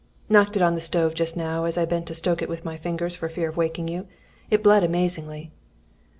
"Knocked 0.29 0.55
it 0.55 0.63
on 0.63 0.73
the 0.73 0.81
stove 0.81 1.13
just 1.13 1.37
now, 1.37 1.65
as 1.65 1.77
I 1.77 1.85
bent 1.85 2.07
to 2.07 2.15
stoke 2.15 2.41
it 2.41 2.49
with 2.49 2.65
my 2.65 2.75
fingers, 2.75 3.15
for 3.15 3.29
fear 3.29 3.49
of 3.49 3.55
waking 3.55 3.87
you. 3.87 4.07
It 4.49 4.63
bled 4.63 4.83
amazingly." 4.83 5.51